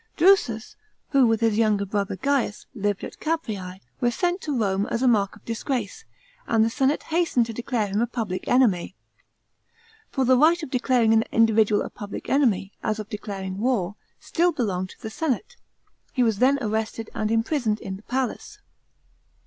Drusus, 0.17 0.75
who, 1.09 1.27
with 1.27 1.41
his 1.41 1.59
younger 1.59 1.85
brother 1.85 2.15
Gains, 2.15 2.65
lived 2.73 3.03
at 3.03 3.19
Caprese, 3.19 3.81
was 3.99 4.15
sent 4.15 4.41
to 4.41 4.57
Rome, 4.59 4.87
as 4.87 5.03
a 5.03 5.07
mark 5.07 5.35
of 5.35 5.45
disgrace, 5.45 6.05
and 6.47 6.65
the 6.65 6.71
senate 6.71 7.03
hastened 7.03 7.45
to 7.45 7.53
declare 7.53 7.85
him 7.85 8.01
a 8.01 8.07
public 8.07 8.47
enemy. 8.47 8.95
F«>r 10.11 10.25
the 10.25 10.35
right 10.35 10.63
of 10.63 10.71
declaring 10.71 11.13
an 11.13 11.23
individual 11.31 11.83
a 11.83 11.91
public 11.91 12.29
enemy, 12.31 12.71
as 12.81 12.97
of 12.97 13.09
declaring 13.09 13.59
war, 13.59 13.95
still 14.19 14.51
belonged 14.51 14.89
to 14.89 14.99
the 14.99 15.11
senate. 15.11 15.55
He 16.13 16.23
was 16.23 16.39
then 16.39 16.57
arrested 16.63 17.11
and 17.13 17.29
imprisoned 17.29 17.79
in 17.79 17.95
the 17.95 18.01
palace. 18.01 18.57